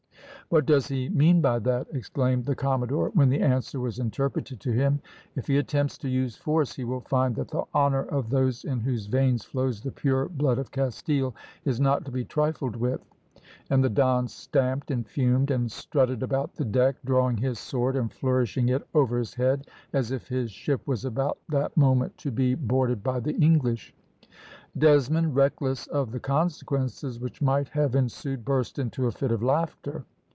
[0.49, 4.71] "What does he mean by that?" exclaimed the commodore, when the answer was interpreted to
[4.73, 4.99] him.
[5.33, 8.81] "If he attempts to use force, he will find that the honour of those in
[8.81, 11.33] whose veins flows the pure blood of Castille
[11.63, 12.99] is not to be trifled with;"
[13.69, 18.11] and the Don stamped, and fumed, and strutted about the deck, drawing his sword and
[18.11, 22.55] flourishing it over his head as if his ship was about that moment to be
[22.55, 23.93] boarded by the English.
[24.77, 30.03] Desmond, reckless of the consequences which might have ensued, burst into a fit of laughter.